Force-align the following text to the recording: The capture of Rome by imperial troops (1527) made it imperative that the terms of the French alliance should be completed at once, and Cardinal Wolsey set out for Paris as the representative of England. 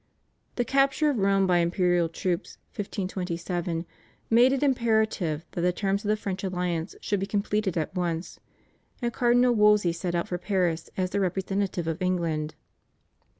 The 0.55 0.65
capture 0.65 1.11
of 1.11 1.19
Rome 1.19 1.45
by 1.45 1.59
imperial 1.59 2.09
troops 2.09 2.57
(1527) 2.73 3.85
made 4.31 4.51
it 4.51 4.63
imperative 4.63 5.45
that 5.51 5.61
the 5.61 5.71
terms 5.71 6.03
of 6.03 6.09
the 6.09 6.17
French 6.17 6.43
alliance 6.43 6.95
should 7.01 7.19
be 7.19 7.27
completed 7.27 7.77
at 7.77 7.93
once, 7.93 8.39
and 8.99 9.13
Cardinal 9.13 9.53
Wolsey 9.53 9.93
set 9.93 10.15
out 10.15 10.27
for 10.27 10.39
Paris 10.39 10.89
as 10.97 11.11
the 11.11 11.19
representative 11.19 11.85
of 11.87 12.01
England. 12.01 12.55